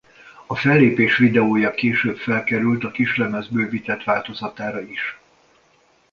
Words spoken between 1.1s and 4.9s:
videója később felkerült a kislemez bővített változatára